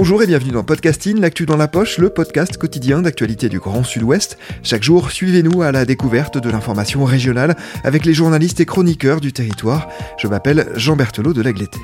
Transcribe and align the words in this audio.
Bonjour 0.00 0.22
et 0.22 0.28
bienvenue 0.28 0.52
dans 0.52 0.62
Podcasting, 0.62 1.18
l'actu 1.18 1.44
dans 1.44 1.56
la 1.56 1.66
poche, 1.66 1.98
le 1.98 2.08
podcast 2.08 2.56
quotidien 2.56 3.02
d'actualité 3.02 3.48
du 3.48 3.58
Grand 3.58 3.82
Sud-Ouest. 3.82 4.38
Chaque 4.62 4.84
jour, 4.84 5.10
suivez-nous 5.10 5.62
à 5.62 5.72
la 5.72 5.84
découverte 5.84 6.38
de 6.38 6.48
l'information 6.48 7.04
régionale 7.04 7.56
avec 7.82 8.04
les 8.04 8.14
journalistes 8.14 8.60
et 8.60 8.64
chroniqueurs 8.64 9.20
du 9.20 9.32
territoire. 9.32 9.88
Je 10.16 10.28
m'appelle 10.28 10.68
Jean 10.76 10.94
Berthelot 10.94 11.32
de 11.32 11.42
Lagleté. 11.42 11.80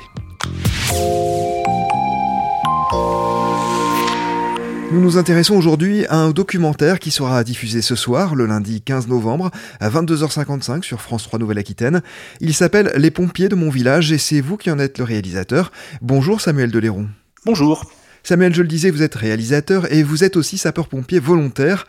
Nous 4.93 5.01
nous 5.01 5.17
intéressons 5.17 5.57
aujourd'hui 5.57 6.05
à 6.05 6.15
un 6.15 6.29
documentaire 6.29 6.99
qui 6.99 7.11
sera 7.11 7.43
diffusé 7.43 7.81
ce 7.81 7.95
soir, 7.95 8.33
le 8.33 8.45
lundi 8.45 8.81
15 8.81 9.09
novembre, 9.09 9.51
à 9.81 9.89
22h55 9.89 10.83
sur 10.83 11.01
France 11.01 11.23
3 11.23 11.37
Nouvelle-Aquitaine. 11.39 12.01
Il 12.39 12.53
s'appelle 12.53 12.93
Les 12.95 13.11
pompiers 13.11 13.49
de 13.49 13.55
mon 13.55 13.69
village 13.69 14.13
et 14.13 14.17
c'est 14.17 14.39
vous 14.39 14.55
qui 14.55 14.71
en 14.71 14.79
êtes 14.79 14.99
le 14.99 15.03
réalisateur. 15.03 15.73
Bonjour 16.01 16.39
Samuel 16.39 16.71
Deléron. 16.71 17.09
Bonjour. 17.45 17.83
Samuel, 18.25 18.55
je 18.55 18.63
le 18.63 18.67
disais, 18.67 18.89
vous 18.89 19.03
êtes 19.03 19.13
réalisateur 19.13 19.93
et 19.93 20.01
vous 20.01 20.23
êtes 20.23 20.35
aussi 20.35 20.57
sapeur-pompier 20.57 21.19
volontaire 21.19 21.85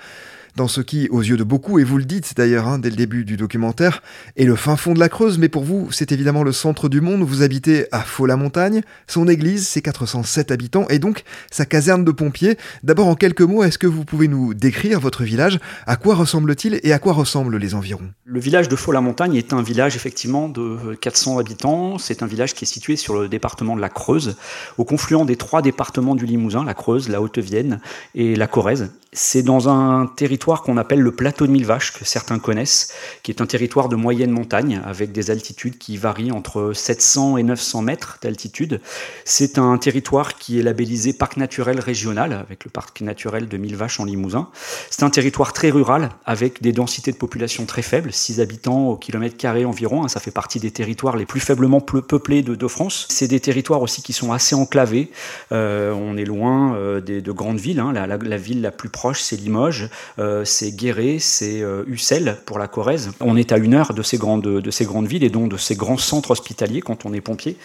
dans 0.56 0.68
ce 0.68 0.80
qui, 0.80 1.08
aux 1.10 1.20
yeux 1.20 1.36
de 1.36 1.44
beaucoup, 1.44 1.78
et 1.78 1.84
vous 1.84 1.98
le 1.98 2.04
dites 2.04 2.34
d'ailleurs 2.36 2.66
hein, 2.66 2.78
dès 2.78 2.90
le 2.90 2.96
début 2.96 3.24
du 3.24 3.36
documentaire, 3.36 4.02
est 4.36 4.44
le 4.44 4.56
fin 4.56 4.76
fond 4.76 4.94
de 4.94 5.00
la 5.00 5.08
Creuse, 5.08 5.38
mais 5.38 5.48
pour 5.48 5.64
vous, 5.64 5.88
c'est 5.90 6.12
évidemment 6.12 6.42
le 6.42 6.52
centre 6.52 6.88
du 6.88 7.00
monde. 7.00 7.22
Vous 7.22 7.42
habitez 7.42 7.86
à 7.92 8.00
Faux-la-Montagne, 8.00 8.82
son 9.06 9.28
église, 9.28 9.66
ses 9.66 9.82
407 9.82 10.50
habitants, 10.50 10.86
et 10.88 10.98
donc 10.98 11.24
sa 11.50 11.64
caserne 11.64 12.04
de 12.04 12.10
pompiers. 12.10 12.56
D'abord, 12.82 13.08
en 13.08 13.14
quelques 13.14 13.42
mots, 13.42 13.62
est-ce 13.64 13.78
que 13.78 13.86
vous 13.86 14.04
pouvez 14.04 14.28
nous 14.28 14.54
décrire 14.54 15.00
votre 15.00 15.24
village? 15.24 15.58
À 15.86 15.96
quoi 15.96 16.14
ressemble-t-il 16.14 16.80
et 16.82 16.92
à 16.92 16.98
quoi 16.98 17.12
ressemblent 17.12 17.56
les 17.56 17.74
environs? 17.74 18.10
Le 18.24 18.40
village 18.40 18.68
de 18.68 18.76
Faux-la-Montagne 18.76 19.34
est 19.34 19.52
un 19.52 19.62
village 19.62 19.96
effectivement 19.96 20.48
de 20.48 20.94
400 21.00 21.38
habitants. 21.38 21.98
C'est 21.98 22.22
un 22.22 22.26
village 22.26 22.54
qui 22.54 22.64
est 22.64 22.68
situé 22.68 22.96
sur 22.96 23.14
le 23.14 23.28
département 23.28 23.76
de 23.76 23.80
la 23.80 23.88
Creuse, 23.88 24.36
au 24.78 24.84
confluent 24.84 25.24
des 25.24 25.36
trois 25.36 25.62
départements 25.62 26.14
du 26.14 26.26
Limousin, 26.26 26.64
la 26.64 26.74
Creuse, 26.74 27.08
la 27.08 27.20
Haute-Vienne 27.22 27.80
et 28.14 28.34
la 28.36 28.46
Corrèze. 28.46 28.90
C'est 29.12 29.42
dans 29.42 29.68
un 29.68 30.06
territoire 30.06 30.45
qu'on 30.54 30.76
appelle 30.76 31.00
le 31.00 31.12
plateau 31.12 31.46
de 31.46 31.52
Mille 31.52 31.66
Vaches, 31.66 31.92
que 31.92 32.04
certains 32.04 32.38
connaissent, 32.38 32.92
qui 33.22 33.32
est 33.32 33.40
un 33.40 33.46
territoire 33.46 33.88
de 33.88 33.96
moyenne 33.96 34.30
montagne, 34.30 34.80
avec 34.84 35.10
des 35.12 35.30
altitudes 35.30 35.76
qui 35.76 35.96
varient 35.96 36.30
entre 36.30 36.72
700 36.72 37.36
et 37.36 37.42
900 37.42 37.82
mètres 37.82 38.18
d'altitude. 38.22 38.80
C'est 39.24 39.58
un 39.58 39.76
territoire 39.78 40.38
qui 40.38 40.60
est 40.60 40.62
labellisé 40.62 41.12
parc 41.12 41.36
naturel 41.36 41.80
régional, 41.80 42.32
avec 42.32 42.64
le 42.64 42.70
parc 42.70 43.00
naturel 43.00 43.48
de 43.48 43.56
Mille 43.56 43.76
Vaches 43.76 43.98
en 43.98 44.04
Limousin. 44.04 44.48
C'est 44.90 45.02
un 45.02 45.10
territoire 45.10 45.52
très 45.52 45.70
rural, 45.70 46.10
avec 46.24 46.62
des 46.62 46.72
densités 46.72 47.10
de 47.10 47.16
population 47.16 47.66
très 47.66 47.82
faibles, 47.82 48.12
6 48.12 48.40
habitants 48.40 48.90
au 48.90 48.96
kilomètre 48.96 49.36
carré 49.36 49.64
environ. 49.64 50.04
Hein. 50.04 50.08
Ça 50.08 50.20
fait 50.20 50.30
partie 50.30 50.60
des 50.60 50.70
territoires 50.70 51.16
les 51.16 51.26
plus 51.26 51.40
faiblement 51.40 51.80
peuplés 51.80 52.42
de, 52.42 52.66
France. 52.68 53.06
C'est 53.10 53.28
des 53.28 53.40
territoires 53.40 53.82
aussi 53.82 54.02
qui 54.02 54.12
sont 54.12 54.32
assez 54.32 54.54
enclavés. 54.54 55.10
Euh, 55.52 55.92
on 55.92 56.16
est 56.16 56.24
loin 56.24 56.74
euh, 56.76 57.00
de 57.00 57.32
grandes 57.32 57.58
villes. 57.58 57.80
Hein. 57.80 57.92
La, 57.92 58.06
la 58.06 58.36
ville 58.36 58.60
la 58.60 58.72
plus 58.72 58.88
proche 58.88 59.16
c'est 59.20 59.36
Limoges, 59.36 59.88
euh, 60.18 60.35
c'est 60.44 60.72
Guéret, 60.72 61.18
c'est 61.20 61.62
euh, 61.62 61.84
Ussel 61.86 62.38
pour 62.46 62.58
la 62.58 62.68
Corrèze. 62.68 63.10
On 63.20 63.36
est 63.36 63.52
à 63.52 63.56
une 63.56 63.74
heure 63.74 63.94
de 63.94 64.02
ces, 64.02 64.18
grandes, 64.18 64.42
de 64.42 64.70
ces 64.70 64.84
grandes 64.84 65.06
villes 65.06 65.24
et 65.24 65.30
donc 65.30 65.50
de 65.50 65.56
ces 65.56 65.74
grands 65.74 65.98
centres 65.98 66.32
hospitaliers 66.32 66.80
quand 66.80 67.06
on 67.06 67.12
est 67.12 67.20
pompier. 67.20 67.56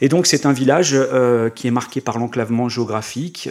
Et 0.00 0.08
donc 0.08 0.26
c'est 0.26 0.46
un 0.46 0.52
village 0.52 0.92
euh, 0.94 1.50
qui 1.50 1.66
est 1.66 1.70
marqué 1.70 2.00
par 2.00 2.18
l'enclavement 2.18 2.68
géographique, 2.68 3.48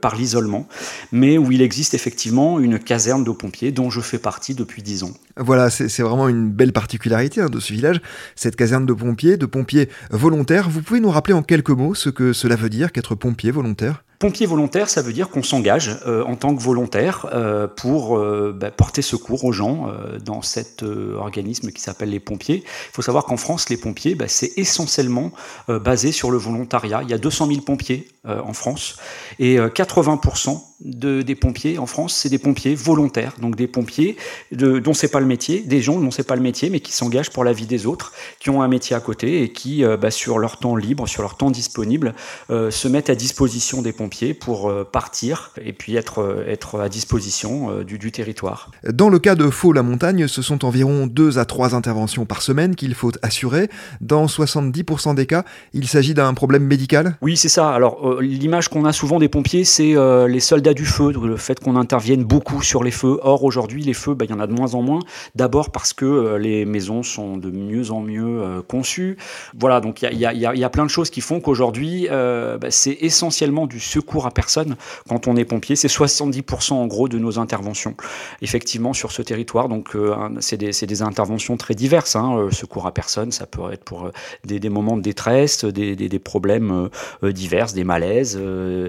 par 0.00 0.16
l'isolement, 0.16 0.68
mais 1.12 1.38
où 1.38 1.52
il 1.52 1.62
existe 1.62 1.94
effectivement 1.94 2.60
une 2.60 2.78
caserne 2.78 3.24
de 3.24 3.30
pompiers 3.30 3.72
dont 3.72 3.90
je 3.90 4.00
fais 4.00 4.18
partie 4.18 4.54
depuis 4.54 4.82
dix 4.82 5.02
ans. 5.02 5.12
Voilà, 5.36 5.70
c'est 5.70 6.02
vraiment 6.02 6.28
une 6.28 6.50
belle 6.50 6.72
particularité 6.72 7.40
hein, 7.40 7.48
de 7.48 7.60
ce 7.60 7.72
village, 7.72 8.00
cette 8.34 8.56
caserne 8.56 8.86
de 8.86 8.92
pompiers, 8.92 9.36
de 9.36 9.46
pompiers 9.46 9.88
volontaires. 10.10 10.68
Vous 10.68 10.82
pouvez 10.82 11.00
nous 11.00 11.10
rappeler 11.10 11.34
en 11.34 11.42
quelques 11.42 11.70
mots 11.70 11.94
ce 11.94 12.10
que 12.10 12.32
cela 12.32 12.56
veut 12.56 12.70
dire 12.70 12.90
qu'être 12.92 13.14
pompier 13.14 13.50
volontaire? 13.50 14.02
Pompier 14.18 14.46
volontaire, 14.46 14.90
ça 14.90 15.00
veut 15.00 15.12
dire 15.12 15.28
qu'on 15.28 15.44
s'engage 15.44 15.96
euh, 16.04 16.24
en 16.24 16.34
tant 16.34 16.52
que 16.56 16.60
volontaire 16.60 17.26
euh, 17.32 17.68
pour 17.68 18.18
euh, 18.18 18.52
bah, 18.52 18.72
porter 18.72 19.00
secours 19.00 19.44
aux 19.44 19.52
gens 19.52 19.92
dans 20.24 20.42
cet 20.42 20.82
organisme 20.82 21.70
qui 21.70 21.80
s'appelle 21.80 22.10
les 22.10 22.18
pompiers. 22.18 22.64
Il 22.64 22.92
faut 22.92 23.02
savoir 23.02 23.24
qu'en 23.24 23.36
France, 23.36 23.68
les 23.68 23.76
pompiers, 23.76 24.16
bah, 24.16 24.26
c'est 24.26 24.52
essentiellement 24.56 25.30
basé 25.68 26.10
sur 26.10 26.30
le 26.30 26.38
volontariat. 26.38 27.02
Il 27.04 27.10
y 27.10 27.14
a 27.14 27.18
200 27.18 27.46
000 27.46 27.60
pompiers 27.60 28.08
en 28.24 28.52
France 28.52 28.96
et 29.38 29.56
80% 29.58 30.60
de, 30.80 31.22
des 31.22 31.34
pompiers 31.34 31.78
en 31.78 31.86
France, 31.86 32.14
c'est 32.14 32.28
des 32.28 32.38
pompiers 32.38 32.74
volontaires, 32.74 33.34
donc 33.40 33.56
des 33.56 33.66
pompiers 33.66 34.16
de, 34.52 34.78
dont 34.78 34.94
c'est 34.94 35.08
pas 35.08 35.18
le 35.20 35.26
métier, 35.26 35.60
des 35.60 35.80
gens 35.80 35.98
dont 35.98 36.10
c'est 36.10 36.26
pas 36.26 36.36
le 36.36 36.42
métier, 36.42 36.70
mais 36.70 36.80
qui 36.80 36.92
s'engagent 36.92 37.30
pour 37.30 37.42
la 37.42 37.52
vie 37.52 37.66
des 37.66 37.86
autres, 37.86 38.12
qui 38.38 38.50
ont 38.50 38.62
un 38.62 38.68
métier 38.68 38.94
à 38.94 39.00
côté 39.00 39.42
et 39.42 39.52
qui, 39.52 39.84
bah, 40.00 40.10
sur 40.10 40.38
leur 40.38 40.58
temps 40.58 40.76
libre, 40.76 41.06
sur 41.06 41.22
leur 41.22 41.36
temps 41.36 41.50
disponible, 41.50 42.14
se 42.48 42.88
mettent 42.88 43.10
à 43.10 43.14
disposition 43.14 43.82
des 43.82 43.92
pompiers 43.92 44.07
pour 44.40 44.68
euh, 44.68 44.84
partir 44.84 45.50
et 45.62 45.72
puis 45.72 45.96
être, 45.96 46.20
euh, 46.20 46.44
être 46.46 46.80
à 46.80 46.88
disposition 46.88 47.70
euh, 47.70 47.84
du, 47.84 47.98
du 47.98 48.10
territoire. 48.10 48.70
Dans 48.84 49.08
le 49.08 49.18
cas 49.18 49.34
de 49.34 49.48
Faux-la-Montagne, 49.50 50.26
ce 50.28 50.42
sont 50.42 50.64
environ 50.64 51.06
2 51.06 51.38
à 51.38 51.44
3 51.44 51.74
interventions 51.74 52.24
par 52.24 52.42
semaine 52.42 52.74
qu'il 52.74 52.94
faut 52.94 53.12
assurer. 53.22 53.68
Dans 54.00 54.26
70% 54.26 55.14
des 55.14 55.26
cas, 55.26 55.44
il 55.72 55.86
s'agit 55.88 56.14
d'un 56.14 56.34
problème 56.34 56.64
médical? 56.64 57.16
Oui, 57.22 57.36
c'est 57.36 57.48
ça. 57.48 57.70
Alors, 57.70 58.20
l'image 58.20 58.68
qu'on 58.68 58.84
a 58.84 58.92
souvent 58.92 59.18
des 59.18 59.28
pompiers, 59.28 59.64
c'est 59.64 59.94
les 60.28 60.40
soldats 60.40 60.74
du 60.74 60.84
feu, 60.84 61.12
le 61.12 61.36
fait 61.36 61.60
qu'on 61.60 61.76
intervienne 61.76 62.24
beaucoup 62.24 62.62
sur 62.62 62.84
les 62.84 62.90
feux. 62.90 63.18
Or, 63.22 63.44
aujourd'hui, 63.44 63.82
les 63.82 63.94
feux, 63.94 64.14
bah, 64.14 64.24
il 64.24 64.30
y 64.30 64.34
en 64.34 64.40
a 64.40 64.46
de 64.46 64.52
moins 64.52 64.74
en 64.74 64.82
moins. 64.82 65.00
D'abord 65.34 65.70
parce 65.70 65.92
que 65.92 66.36
les 66.36 66.64
maisons 66.64 67.02
sont 67.02 67.36
de 67.36 67.50
mieux 67.50 67.90
en 67.90 68.00
mieux 68.00 68.62
conçues. 68.66 69.16
Voilà, 69.58 69.80
donc 69.80 70.02
il 70.02 70.18
y 70.18 70.26
a, 70.26 70.32
y, 70.32 70.46
a, 70.46 70.54
y 70.54 70.64
a, 70.64 70.70
plein 70.70 70.84
de 70.84 70.90
choses 70.90 71.10
qui 71.10 71.20
font 71.20 71.40
qu'aujourd'hui, 71.40 72.06
bah, 72.10 72.70
c'est 72.70 72.96
essentiellement 73.00 73.66
du 73.66 73.80
secours 73.98 74.26
à 74.26 74.30
personne 74.30 74.76
quand 75.08 75.26
on 75.26 75.36
est 75.36 75.44
pompier. 75.44 75.74
C'est 75.76 75.88
70% 75.88 76.74
en 76.74 76.86
gros 76.86 77.08
de 77.08 77.18
nos 77.18 77.38
interventions, 77.38 77.94
effectivement, 78.42 78.92
sur 78.92 79.10
ce 79.10 79.22
territoire. 79.22 79.68
Donc, 79.68 79.96
euh, 79.96 80.14
c'est 80.40 80.56
des, 80.56 81.02
interventions 81.02 81.56
très 81.56 81.74
diverses. 81.74 82.16
Hein. 82.16 82.36
Euh, 82.36 82.50
secours 82.50 82.86
à 82.86 82.92
personne, 82.92 83.32
ça 83.32 83.46
peut 83.46 83.72
être 83.72 83.84
pour 83.84 84.06
euh, 84.06 84.12
des, 84.44 84.68
moments 84.68 84.96
de 84.96 85.02
détresse, 85.02 85.64
des 85.64 86.18
problèmes 86.18 86.88
divers, 87.22 87.72
des 87.72 87.84
malaises. 87.84 88.38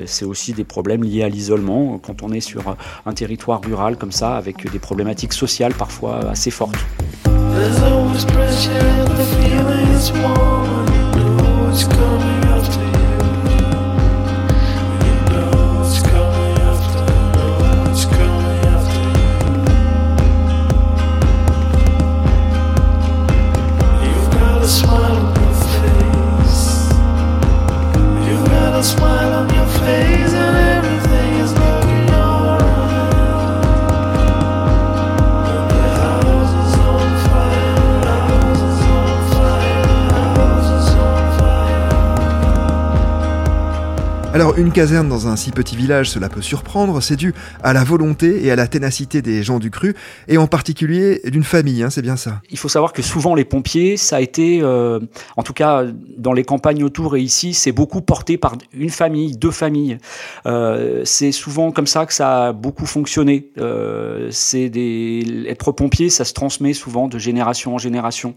c'est 0.05 0.25
aussi 0.25 0.53
des 0.53 0.63
problèmes 0.63 1.03
liés 1.03 1.23
à 1.23 1.29
l'isolement 1.29 1.99
quand 1.99 2.23
on 2.23 2.31
est 2.31 2.41
sur 2.41 2.75
un 3.05 3.13
territoire 3.13 3.61
rural 3.63 3.97
comme 3.97 4.11
ça, 4.11 4.37
avec 4.37 4.69
des 4.71 4.79
problématiques 4.79 5.33
sociales 5.33 5.73
parfois 5.73 6.29
assez 6.29 6.51
fortes. 6.51 6.77
Alors 44.39 44.57
une 44.57 44.71
caserne 44.71 45.09
dans 45.09 45.27
un 45.27 45.35
si 45.35 45.51
petit 45.51 45.75
village, 45.75 46.11
cela 46.11 46.29
peut 46.29 46.41
surprendre, 46.41 47.01
c'est 47.01 47.17
dû 47.17 47.33
à 47.61 47.73
la 47.73 47.83
volonté 47.83 48.45
et 48.45 48.51
à 48.51 48.55
la 48.55 48.67
ténacité 48.67 49.21
des 49.21 49.43
gens 49.43 49.59
du 49.59 49.69
cru, 49.69 49.95
et 50.29 50.37
en 50.37 50.47
particulier 50.47 51.19
d'une 51.25 51.43
famille, 51.43 51.83
hein, 51.83 51.89
c'est 51.89 52.01
bien 52.01 52.15
ça. 52.15 52.39
Il 52.49 52.57
faut 52.57 52.69
savoir 52.69 52.93
que 52.93 53.01
souvent 53.01 53.35
les 53.35 53.43
pompiers, 53.43 53.97
ça 53.97 54.15
a 54.15 54.21
été, 54.21 54.61
euh, 54.61 55.01
en 55.35 55.43
tout 55.43 55.51
cas 55.51 55.83
dans 56.17 56.31
les 56.31 56.45
campagnes 56.45 56.85
autour 56.85 57.17
et 57.17 57.21
ici, 57.21 57.53
c'est 57.53 57.73
beaucoup 57.73 57.99
porté 57.99 58.37
par 58.37 58.55
une 58.71 58.91
famille, 58.91 59.35
deux 59.35 59.51
familles. 59.51 59.97
Euh, 60.45 61.01
c'est 61.03 61.33
souvent 61.33 61.73
comme 61.73 61.87
ça 61.87 62.05
que 62.05 62.13
ça 62.13 62.47
a 62.47 62.53
beaucoup 62.53 62.85
fonctionné. 62.85 63.49
Euh, 63.57 64.29
c'est 64.31 64.71
être 65.49 65.73
pompier, 65.73 66.09
ça 66.09 66.23
se 66.23 66.31
transmet 66.31 66.71
souvent 66.71 67.09
de 67.09 67.19
génération 67.19 67.75
en 67.75 67.77
génération, 67.77 68.33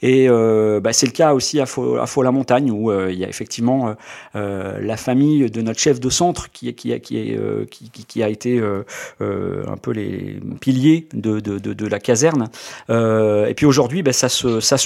et 0.00 0.28
bah, 0.28 0.92
c'est 0.92 1.06
le 1.06 1.12
cas 1.12 1.34
aussi 1.34 1.58
à 1.58 1.66
Faux-la-Montagne 1.66 2.70
où 2.70 2.92
euh, 2.92 3.10
il 3.10 3.18
y 3.18 3.24
a 3.24 3.28
effectivement 3.28 3.96
la 4.34 4.96
famille 4.96 5.39
de 5.48 5.62
notre 5.62 5.80
chef 5.80 6.00
de 6.00 6.10
centre 6.10 6.50
qui, 6.50 6.72
qui, 6.74 6.98
qui, 7.00 7.34
euh, 7.36 7.64
qui, 8.08 8.22
a 8.22 8.28
été 8.28 8.58
euh, 8.58 8.84
euh, 9.20 9.62
un 9.68 9.76
peu 9.76 9.92
les 9.92 10.40
piliers 10.60 11.08
de, 11.14 11.40
de, 11.40 11.58
de, 11.58 11.86
la 11.86 11.98
caserne. 11.98 12.48
et 12.88 13.54
puis 13.56 13.66
aujourd'hui, 13.66 14.02
ben, 14.02 14.12
ça 14.12 14.28
s'ouvre 14.28 14.60
ça 14.60 14.76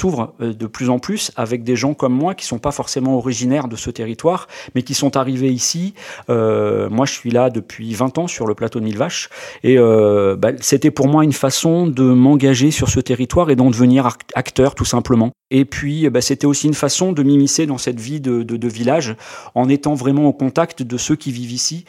de 0.44 0.66
plus 0.66 0.90
en 0.90 0.98
plus 0.98 1.32
avec 1.36 1.64
des 1.64 1.76
gens 1.76 1.94
comme 1.94 2.14
moi 2.14 2.34
qui 2.34 2.46
sont 2.46 2.58
pas 2.58 2.70
forcément 2.70 3.16
originaires 3.16 3.68
de 3.68 3.76
ce 3.76 3.90
territoire, 3.90 4.48
mais 4.74 4.82
qui 4.82 4.94
sont 4.94 5.16
arrivés 5.16 5.52
ici. 5.52 5.94
moi, 6.28 7.06
je 7.06 7.12
suis 7.12 7.30
là 7.30 7.50
depuis 7.50 7.94
20 7.94 8.18
ans 8.18 8.26
sur 8.26 8.46
le 8.46 8.54
plateau 8.54 8.80
de 8.80 8.84
Mille 8.84 8.98
Vaches, 8.98 9.28
et 9.62 9.76
ben, 9.76 10.56
c'était 10.60 10.90
pour 10.90 11.08
moi 11.08 11.24
une 11.24 11.32
façon 11.32 11.86
de 11.86 12.04
m'engager 12.04 12.70
sur 12.70 12.88
ce 12.88 13.00
territoire 13.00 13.50
et 13.50 13.56
d'en 13.56 13.70
devenir 13.70 14.06
acteur 14.34 14.74
tout 14.74 14.84
simplement. 14.84 15.32
Et 15.50 15.64
puis, 15.64 16.08
ben, 16.10 16.20
c'était 16.20 16.46
aussi 16.46 16.66
une 16.66 16.74
façon 16.74 17.12
de 17.12 17.22
m'immiscer 17.22 17.66
dans 17.66 17.78
cette 17.78 18.00
vie 18.00 18.20
de, 18.20 18.42
de, 18.42 18.56
de 18.56 18.68
village 18.68 19.14
en 19.54 19.68
étant 19.68 19.94
vraiment 19.94 20.26
au 20.26 20.32
contact 20.44 20.82
de 20.82 20.96
ceux 20.99 21.17
qui 21.17 21.32
vivent 21.32 21.52
ici, 21.52 21.85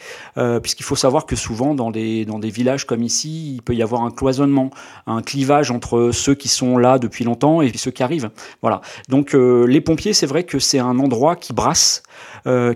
puisqu'il 0.62 0.84
faut 0.84 0.96
savoir 0.96 1.26
que 1.26 1.36
souvent 1.36 1.74
dans 1.74 1.90
des, 1.90 2.24
dans 2.24 2.38
des 2.38 2.50
villages 2.50 2.84
comme 2.86 3.02
ici, 3.02 3.54
il 3.54 3.62
peut 3.62 3.74
y 3.74 3.82
avoir 3.82 4.02
un 4.02 4.10
cloisonnement, 4.10 4.70
un 5.06 5.22
clivage 5.22 5.70
entre 5.70 6.10
ceux 6.12 6.34
qui 6.34 6.48
sont 6.48 6.78
là 6.78 6.98
depuis 6.98 7.24
longtemps 7.24 7.60
et 7.60 7.70
ceux 7.76 7.90
qui 7.90 8.02
arrivent. 8.02 8.30
Voilà. 8.62 8.80
Donc 9.08 9.34
les 9.34 9.80
pompiers, 9.80 10.14
c'est 10.14 10.26
vrai 10.26 10.44
que 10.44 10.58
c'est 10.58 10.78
un 10.78 10.98
endroit 10.98 11.36
qui 11.36 11.52
brasse, 11.52 12.02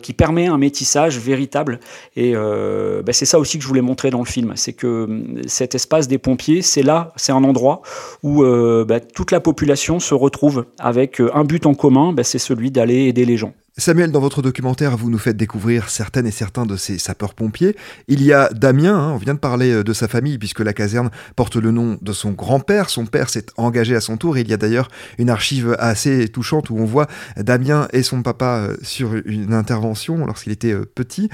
qui 0.03 0.13
permet 0.13 0.47
un 0.47 0.59
métissage 0.59 1.19
véritable. 1.19 1.81
Et 2.17 2.35
bah, 2.35 3.13
c'est 3.13 3.27
ça 3.27 3.39
aussi 3.39 3.57
que 3.59 3.63
je 3.63 3.69
voulais 3.69 3.81
montrer 3.81 4.11
dans 4.11 4.19
le 4.19 4.25
film, 4.25 4.53
c'est 4.57 4.73
que 4.73 5.09
cet 5.47 5.75
espace 5.75 6.09
des 6.09 6.19
pompiers, 6.19 6.63
c'est 6.63 6.83
là, 6.83 7.13
c'est 7.17 7.33
un 7.33 7.45
endroit 7.45 7.83
où 8.23 8.45
bah, 8.85 9.01
toute 9.01 9.31
la 9.31 9.41
population 9.41 10.01
se 10.01 10.15
retrouve 10.15 10.67
avec 10.79 11.21
un 11.35 11.45
but 11.45 11.67
en 11.67 11.75
commun, 11.75 12.13
bah, 12.13 12.25
c'est 12.25 12.39
celui 12.39 12.71
d'aller 12.71 13.07
aider 13.07 13.25
les 13.25 13.37
gens. 13.37 13.53
Samuel, 13.81 14.11
dans 14.11 14.21
votre 14.21 14.43
documentaire, 14.43 14.97
vous 14.97 15.11
nous 15.11 15.19
faites 15.19 15.37
découvrir 15.37 15.89
certaines 15.89 16.27
et 16.27 16.33
certains 16.33 16.67
de 16.67 16.77
ces 16.77 16.99
sapeurs-pompiers. 16.99 17.77
Il 18.09 18.23
y 18.23 18.33
a 18.33 18.51
Damien, 18.51 18.95
hein, 18.95 19.13
on 19.13 19.17
vient 19.17 19.33
de 19.33 19.39
parler 19.39 19.73
euh, 19.73 19.85
de 19.85 19.93
sa 19.93 20.07
famille, 20.07 20.39
puisque 20.39 20.61
la 20.61 20.73
caserne 20.73 21.11
porte 21.35 21.57
le 21.57 21.71
nom 21.71 21.97
de 22.03 22.13
son 22.13 22.33
grand-père. 22.33 22.91
Son 22.91 23.07
père 23.07 23.31
s'est 23.31 23.47
engagé 23.57 23.95
à 23.95 24.01
son 24.01 24.17
tour. 24.17 24.37
Il 24.37 24.49
y 24.49 24.53
a 24.53 24.57
d'ailleurs 24.57 24.89
une 25.19 25.31
archive 25.31 25.77
assez 25.79 26.29
touchante 26.29 26.69
où 26.69 26.77
on 26.77 26.85
voit 26.85 27.07
Damien 27.37 27.89
et 27.93 28.03
son 28.03 28.23
papa 28.23 28.59
euh, 28.59 28.77
sur 28.83 29.15
une 29.31 29.55
intervention 29.55 30.27
lorsqu'il 30.27 30.53
était 30.53 30.73
euh, 30.73 30.85
petit. 30.85 31.29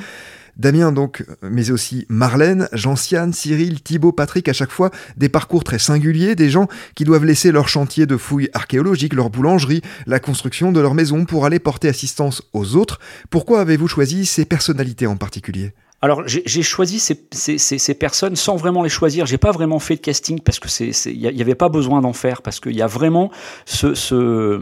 Damien 0.57 0.91
donc, 0.91 1.23
mais 1.43 1.71
aussi 1.71 2.07
Marlène, 2.09 2.69
Jean-Siane, 2.73 3.35
Cyril, 3.35 3.83
Thibaut, 3.83 4.13
Patrick, 4.13 4.49
à 4.49 4.55
chaque 4.55 4.71
fois 4.71 4.91
des 5.19 5.29
parcours 5.29 5.65
très 5.65 5.79
singuliers, 5.79 6.35
des 6.35 6.49
gens 6.49 6.67
qui 6.95 7.05
doivent 7.05 7.27
laisser 7.27 7.53
leur 7.53 7.69
chantier 7.69 8.07
de 8.07 8.17
fouilles 8.17 8.49
archéologiques, 8.55 9.13
leur 9.13 9.29
boulangerie, 9.29 9.83
la 10.07 10.19
construction 10.19 10.73
de 10.73 10.81
leur 10.81 10.95
maison 10.95 11.27
pour 11.27 11.45
aller 11.45 11.59
porter 11.59 11.89
assistance 11.89 12.43
aux 12.55 12.75
autres. 12.75 13.01
Pourquoi 13.29 13.61
avez-vous 13.61 13.89
choisi 13.89 14.25
ces 14.25 14.47
personnalités 14.47 15.07
en 15.07 15.17
particulier? 15.17 15.75
Alors 16.03 16.23
j'ai 16.27 16.63
choisi 16.63 16.99
ces, 16.99 17.19
ces, 17.33 17.59
ces, 17.59 17.95
personnes 17.95 18.37
sans 18.37 18.57
vraiment 18.57 18.83
les 18.83 18.91
choisir. 18.91 19.25
J'ai 19.25 19.39
pas 19.39 19.51
vraiment 19.51 19.79
fait 19.79 19.97
de 19.97 20.01
casting 20.01 20.41
parce 20.41 20.61
que 20.61 20.69
c'est 20.69 20.91
il 21.07 21.17
y, 21.17 21.41
avait 21.41 21.55
pas 21.55 21.71
besoin 21.71 22.03
d'en 22.03 22.13
faire 22.13 22.43
parce 22.43 22.61
qu'il 22.61 22.77
y 22.77 22.83
a 22.83 22.87
vraiment 22.87 23.31
ce, 23.65 23.95
ce, 23.95 24.61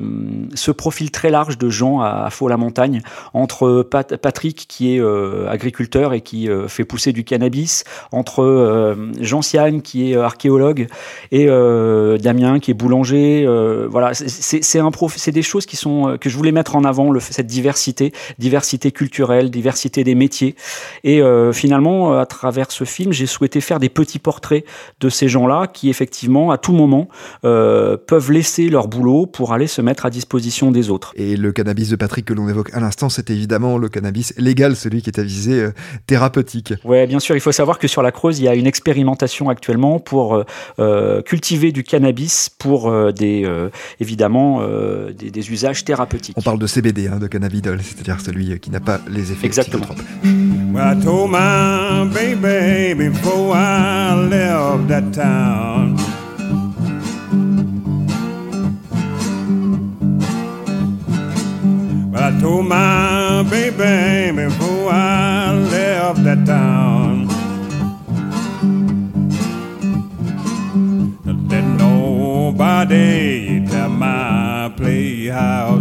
ce, 0.54 0.70
profil 0.70 1.10
très 1.10 1.30
large 1.30 1.58
de 1.58 1.68
gens 1.68 2.00
à, 2.00 2.24
à 2.24 2.30
Faux 2.30 2.46
la 2.46 2.56
montagne 2.56 3.02
entre 3.32 3.82
Patrick 3.82 4.66
qui 4.68 4.94
est 4.94 5.00
euh, 5.00 5.48
agriculteur 5.50 6.12
et 6.12 6.20
qui 6.20 6.48
euh, 6.48 6.68
fait 6.68 6.84
pousser 6.84 7.12
du 7.12 7.24
cannabis, 7.24 7.82
entre 8.12 8.42
euh, 8.44 8.94
Jean 9.20 9.42
Siane 9.42 9.82
qui 9.82 10.12
est 10.12 10.16
archéologue 10.16 10.86
et 11.32 11.46
Damien 11.46 12.60
qui 12.60 12.70
est 12.70 12.74
boulanger. 12.74 13.44
voilà, 13.90 14.14
c'est 14.14 14.78
un 14.78 14.90
c'est 15.16 15.32
des 15.32 15.42
choses 15.42 15.66
qui 15.66 15.76
sont 15.76 16.16
que 16.20 16.30
je 16.30 16.36
voulais 16.36 16.52
mettre 16.52 16.76
en 16.76 16.84
avant 16.84 17.10
le, 17.10 17.18
cette 17.18 17.48
diversité, 17.48 18.12
diversité 18.38 18.92
culturelle, 18.92 19.50
diversité 19.50 20.04
des 20.04 20.14
métiers 20.14 20.54
et 21.02 21.23
euh, 21.24 21.52
finalement, 21.52 22.12
euh, 22.12 22.20
à 22.20 22.26
travers 22.26 22.70
ce 22.70 22.84
film, 22.84 23.12
j'ai 23.12 23.26
souhaité 23.26 23.60
faire 23.60 23.78
des 23.78 23.88
petits 23.88 24.18
portraits 24.18 24.64
de 25.00 25.08
ces 25.08 25.28
gens-là 25.28 25.66
qui, 25.66 25.88
effectivement, 25.88 26.50
à 26.50 26.58
tout 26.58 26.72
moment, 26.72 27.08
euh, 27.44 27.96
peuvent 27.96 28.30
laisser 28.30 28.68
leur 28.68 28.88
boulot 28.88 29.26
pour 29.26 29.52
aller 29.52 29.66
se 29.66 29.80
mettre 29.80 30.06
à 30.06 30.10
disposition 30.10 30.70
des 30.70 30.90
autres. 30.90 31.12
Et 31.16 31.36
le 31.36 31.52
cannabis 31.52 31.88
de 31.88 31.96
Patrick 31.96 32.26
que 32.26 32.34
l'on 32.34 32.48
évoque 32.48 32.72
à 32.74 32.80
l'instant, 32.80 33.08
c'est 33.08 33.30
évidemment 33.30 33.78
le 33.78 33.88
cannabis 33.88 34.34
légal, 34.36 34.76
celui 34.76 35.02
qui 35.02 35.10
est 35.10 35.18
à 35.18 35.22
visée 35.22 35.68
thérapeutique. 36.06 36.74
Oui, 36.84 37.06
bien 37.06 37.20
sûr. 37.20 37.34
Il 37.36 37.40
faut 37.40 37.52
savoir 37.52 37.78
que 37.78 37.88
sur 37.88 38.02
la 38.02 38.12
Creuse, 38.12 38.38
il 38.38 38.44
y 38.44 38.48
a 38.48 38.54
une 38.54 38.66
expérimentation 38.66 39.48
actuellement 39.48 39.98
pour 39.98 40.42
cultiver 41.24 41.72
du 41.72 41.82
cannabis 41.82 42.50
pour 42.50 43.12
des, 43.12 43.48
évidemment, 44.00 44.62
des, 45.12 45.50
usages 45.50 45.84
thérapeutiques. 45.84 46.36
On 46.38 46.42
parle 46.42 46.58
de 46.58 46.66
CBD, 46.66 47.08
hein, 47.08 47.18
de 47.18 47.26
cannabidol, 47.26 47.80
c'est-à-dire 47.82 48.20
celui 48.20 48.58
qui 48.60 48.70
n'a 48.70 48.80
pas 48.80 49.00
les 49.08 49.32
effets 49.32 49.46
Exactement. 49.46 49.86
told 51.04 51.13
Oh, 51.16 51.28
my 51.28 52.10
baby 52.12 52.92
before 53.08 53.54
I 53.54 54.14
left 54.14 54.88
that 54.88 55.12
town. 55.14 55.96
But 62.10 62.20
I 62.20 62.40
told 62.40 62.66
my 62.66 63.44
baby 63.48 64.32
before 64.42 64.90
I 64.90 65.52
left 65.52 66.24
that 66.24 66.44
town. 66.44 67.28
That 71.48 71.64
nobody 71.78 73.64
tell 73.68 73.88
my 73.88 74.72
playhouse 74.76 75.73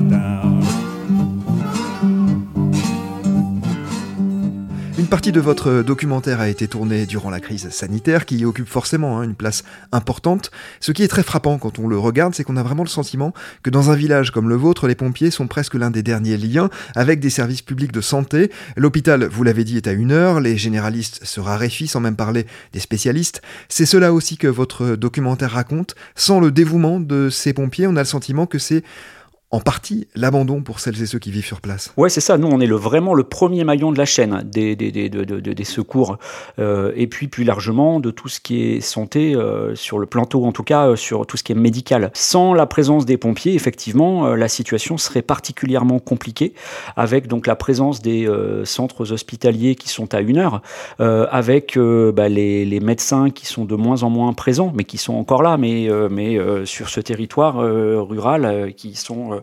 partie 5.14 5.32
de 5.32 5.40
votre 5.40 5.84
documentaire 5.84 6.40
a 6.40 6.50
été 6.50 6.68
tournée 6.68 7.06
durant 7.06 7.30
la 7.30 7.40
crise 7.40 7.70
sanitaire, 7.70 8.26
qui 8.26 8.46
occupe 8.46 8.68
forcément 8.68 9.20
hein, 9.20 9.22
une 9.22 9.36
place 9.36 9.64
importante. 9.92 10.50
Ce 10.80 10.92
qui 10.92 11.04
est 11.04 11.08
très 11.08 11.22
frappant 11.22 11.60
quand 11.60 11.78
on 11.78 11.88
le 11.88 12.00
regarde, 12.00 12.34
c'est 12.34 12.44
qu'on 12.44 12.58
a 12.58 12.64
vraiment 12.64 12.82
le 12.82 12.90
sentiment 12.90 13.32
que 13.62 13.70
dans 13.70 13.92
un 13.92 13.96
village 13.96 14.32
comme 14.32 14.50
le 14.50 14.56
vôtre, 14.56 14.88
les 14.88 14.96
pompiers 14.96 15.30
sont 15.30 15.46
presque 15.46 15.76
l'un 15.76 15.92
des 15.92 16.02
derniers 16.02 16.36
liens 16.36 16.72
avec 16.96 17.20
des 17.20 17.30
services 17.30 17.62
publics 17.62 17.92
de 17.92 18.02
santé. 18.02 18.50
L'hôpital, 18.76 19.26
vous 19.26 19.44
l'avez 19.44 19.64
dit, 19.64 19.78
est 19.78 19.86
à 19.86 19.92
une 19.92 20.12
heure, 20.12 20.40
les 20.40 20.58
généralistes 20.58 21.24
se 21.24 21.40
raréfient, 21.40 21.86
sans 21.86 22.00
même 22.00 22.16
parler 22.16 22.48
des 22.72 22.80
spécialistes. 22.80 23.44
C'est 23.70 23.86
cela 23.86 24.14
aussi 24.14 24.38
que 24.38 24.48
votre 24.48 24.96
documentaire 24.96 25.52
raconte. 25.52 25.94
Sans 26.16 26.40
le 26.40 26.50
dévouement 26.50 27.00
de 27.00 27.30
ces 27.30 27.54
pompiers, 27.54 27.86
on 27.86 27.98
a 27.98 28.02
le 28.02 28.06
sentiment 28.06 28.48
que 28.48 28.58
c'est 28.58 28.84
en 29.54 29.60
partie 29.60 30.08
l'abandon 30.16 30.64
pour 30.64 30.80
celles 30.80 31.00
et 31.02 31.06
ceux 31.06 31.20
qui 31.20 31.30
vivent 31.30 31.46
sur 31.46 31.62
place. 31.62 31.94
Ouais, 31.96 32.10
c'est 32.10 32.22
ça. 32.22 32.40
Nous, 32.40 32.48
on 32.48 32.60
est 32.60 32.66
le, 32.66 32.76
vraiment 32.76 33.14
le 33.14 33.24
premier 33.24 33.64
maillon 33.64 33.92
de 33.92 34.00
la 34.00 34.06
chaîne 34.06 34.42
des, 34.44 34.76
des, 34.76 34.92
des, 34.92 35.10
des 35.10 35.64
secours 35.64 36.18
euh, 36.58 36.92
et 36.96 37.06
puis 37.06 37.28
plus 37.28 37.44
largement 37.44 38.00
de 38.00 38.10
tout 38.10 38.30
ce 38.30 38.40
qui 38.40 38.64
est 38.64 38.82
santé 38.82 39.36
euh, 39.36 39.76
sur 39.76 40.00
le 40.00 40.08
planteau, 40.08 40.44
en 40.46 40.52
tout 40.52 40.64
cas 40.64 40.88
euh, 40.88 40.96
sur 40.96 41.28
tout 41.28 41.38
ce 41.38 41.44
qui 41.44 41.52
est 41.52 41.56
médical. 41.56 42.10
Sans 42.16 42.56
la 42.56 42.66
présence 42.66 43.06
des 43.06 43.18
pompiers, 43.18 43.54
effectivement, 43.54 44.36
la 44.36 44.48
situation 44.48 44.98
serait 44.98 45.22
particulièrement 45.22 46.00
compliquée 46.00 46.56
avec 46.96 47.28
donc 47.28 47.46
la 47.46 47.56
présence 47.56 48.02
des 48.02 48.28
centres 48.64 49.12
hospitaliers 49.12 49.76
qui 49.76 49.90
sont 49.90 50.16
à 50.16 50.22
une 50.22 50.38
heure, 50.38 50.62
avec 51.00 51.78
bah, 51.78 52.30
les, 52.30 52.66
les, 52.66 52.80
médecins 52.80 53.30
qui 53.30 53.46
sont 53.46 53.66
de 53.66 53.76
moins 53.76 54.02
en 54.04 54.10
moins 54.10 54.34
présents, 54.34 54.72
mais 54.76 54.84
qui 54.84 54.98
sont 54.98 55.14
encore 55.14 55.44
là, 55.44 55.58
mais, 55.58 55.90
mais 56.10 56.40
sur 56.66 56.90
ce 56.90 57.00
territoire 57.00 57.58
rural 57.58 58.74
qui 58.76 58.96
sont 58.96 59.34
euh, 59.34 59.43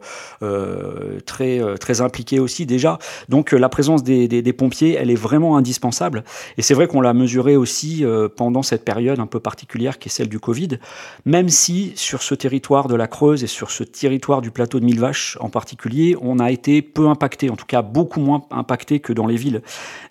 très, 1.27 1.61
euh, 1.61 1.77
très 1.77 2.01
impliqués 2.01 2.41
aussi 2.41 2.67
déjà. 2.67 2.99
Donc 3.29 3.55
euh, 3.55 3.59
la 3.59 3.69
présence 3.69 4.03
des, 4.03 4.53
pompiers, 4.53 4.97
elle 4.99 5.11
est 5.11 5.15
vraiment 5.15 5.57
indispensable. 5.57 6.25
Et 6.59 6.63
c'est 6.63 6.75
vrai 6.75 6.87
qu'on 6.87 7.01
l'a 7.01 7.15
mesuré 7.15 7.57
aussi 7.57 8.05
pendant 8.37 8.63
cette 8.63 8.85
période 8.85 9.21
un 9.21 9.27
peu 9.27 9.41
particulière 9.41 9.99
qui 9.99 10.09
est 10.09 10.13
celle 10.13 10.29
du 10.29 10.41
Covid, 10.41 10.79
même 11.25 11.49
si 11.49 11.93
sur 11.95 12.23
ce 12.23 12.35
territoire 12.35 12.89
de 12.89 12.97
la 12.97 13.07
Creuse 13.07 13.45
et 13.45 13.47
sur 13.47 13.71
ce 13.71 13.85
territoire 13.85 14.41
du 14.41 14.51
plateau 14.51 14.81
de 14.81 14.85
Mille 14.85 14.99
Vaches 14.99 15.39
en 15.41 15.49
particulier, 15.49 16.17
on 16.21 16.39
a 16.39 16.51
été 16.51 16.83
peu 16.83 17.09
impacté, 17.09 17.49
en 17.49 17.57
tout 17.57 17.67
cas 17.67 17.83
beaucoup 17.83 18.21
moins 18.21 18.43
impacté 18.51 19.01
que 19.01 19.13
dans 19.13 19.27
les 19.27 19.37
villes. 19.37 19.63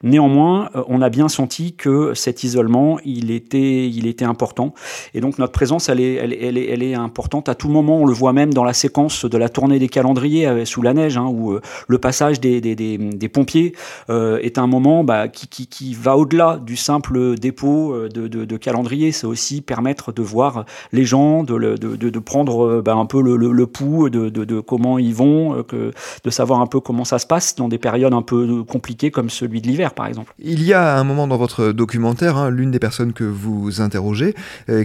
Néanmoins, 0.03 0.69
on 0.87 1.01
a 1.01 1.09
bien 1.09 1.27
senti 1.27 1.73
que 1.73 2.13
cet 2.13 2.43
isolement, 2.43 2.99
il 3.03 3.31
était, 3.31 3.87
il 3.89 4.07
était 4.07 4.25
important. 4.25 4.73
Et 5.13 5.21
donc 5.21 5.37
notre 5.37 5.53
présence, 5.53 5.89
elle 5.89 5.99
est, 5.99 6.13
elle, 6.15 6.57
elle 6.57 6.83
est 6.83 6.95
importante 6.95 7.49
à 7.49 7.55
tout 7.55 7.69
moment. 7.69 7.99
On 7.99 8.05
le 8.05 8.13
voit 8.13 8.33
même 8.33 8.53
dans 8.53 8.63
la 8.63 8.73
séquence 8.73 9.25
de 9.25 9.37
la 9.37 9.49
tournée 9.49 9.78
des 9.79 9.89
calendriers 9.89 10.47
euh, 10.47 10.65
sous 10.65 10.81
la 10.81 10.93
neige, 10.93 11.17
hein, 11.17 11.25
où 11.25 11.53
euh, 11.53 11.61
le 11.87 11.97
passage 11.97 12.39
des, 12.39 12.61
des, 12.61 13.29
pompiers 13.29 13.73
euh, 14.09 14.37
est 14.39 14.57
un 14.57 14.67
moment 14.67 15.03
bah, 15.03 15.27
qui, 15.27 15.47
qui, 15.47 15.67
qui, 15.67 15.93
va 15.93 16.17
au-delà 16.17 16.59
du 16.63 16.75
simple 16.75 17.35
dépôt 17.35 17.95
de, 18.07 18.27
de, 18.27 18.57
calendrier. 18.57 19.11
C'est 19.11 19.27
aussi 19.27 19.61
permettre 19.61 20.11
de 20.11 20.21
voir 20.21 20.65
les 20.91 21.05
gens, 21.05 21.43
de, 21.43 21.75
de, 21.77 22.19
prendre 22.19 22.81
bah, 22.81 22.93
un 22.93 23.05
peu 23.05 23.21
le, 23.21 23.35
le, 23.37 23.67
pouls 23.67 24.09
de, 24.09 24.59
comment 24.59 24.99
ils 24.99 25.13
vont, 25.13 25.63
de 25.71 26.29
savoir 26.29 26.61
un 26.61 26.67
peu 26.67 26.79
comment 26.79 27.05
ça 27.05 27.19
se 27.19 27.27
passe 27.27 27.55
dans 27.55 27.67
des 27.67 27.77
périodes 27.77 28.13
un 28.13 28.21
peu 28.21 28.63
compliquées 28.63 29.11
comme 29.11 29.29
celui 29.29 29.61
de 29.61 29.67
l'hiver, 29.67 29.93
par 29.93 30.07
exemple. 30.07 30.33
Il 30.39 30.63
y 30.63 30.73
a 30.73 30.97
un 30.97 31.03
moment 31.03 31.27
dans 31.27 31.37
votre 31.37 31.71
documentaire, 31.71 32.37
hein, 32.37 32.49
l'une 32.49 32.71
des 32.71 32.79
personnes 32.79 33.13
que 33.13 33.23
vous 33.23 33.81
interrogez, 33.81 34.35